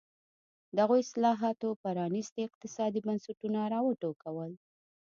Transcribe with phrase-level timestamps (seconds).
[0.77, 4.51] دغو اصلاحاتو پرانېستي اقتصادي بنسټونه را وټوکول.